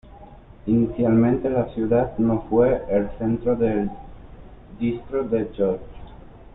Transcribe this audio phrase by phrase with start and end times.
[0.65, 3.91] Inicialmente, la ciudad no fue el centro del
[4.79, 5.79] Distrito de Gore.